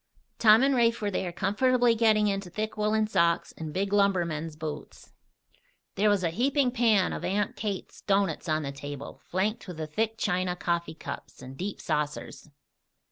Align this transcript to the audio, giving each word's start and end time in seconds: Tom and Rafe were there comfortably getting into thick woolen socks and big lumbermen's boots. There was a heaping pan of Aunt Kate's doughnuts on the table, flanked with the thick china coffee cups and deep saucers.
Tom 0.39 0.63
and 0.63 0.73
Rafe 0.73 0.99
were 0.99 1.11
there 1.11 1.31
comfortably 1.31 1.93
getting 1.93 2.25
into 2.25 2.49
thick 2.49 2.75
woolen 2.75 3.05
socks 3.05 3.53
and 3.55 3.71
big 3.71 3.93
lumbermen's 3.93 4.55
boots. 4.55 5.13
There 5.93 6.09
was 6.09 6.23
a 6.23 6.31
heaping 6.31 6.71
pan 6.71 7.13
of 7.13 7.23
Aunt 7.23 7.55
Kate's 7.55 8.01
doughnuts 8.01 8.49
on 8.49 8.63
the 8.63 8.71
table, 8.71 9.21
flanked 9.23 9.67
with 9.67 9.77
the 9.77 9.85
thick 9.85 10.17
china 10.17 10.55
coffee 10.55 10.95
cups 10.95 11.43
and 11.43 11.55
deep 11.55 11.79
saucers. 11.79 12.49